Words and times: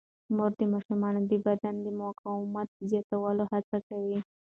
مور 0.35 0.51
د 0.59 0.61
ماشومانو 0.73 1.19
د 1.31 1.33
بدن 1.45 1.75
د 1.81 1.87
مقاومت 2.01 2.69
زیاتولو 2.89 3.43
هڅه 3.51 3.77
کوي. 3.87 4.17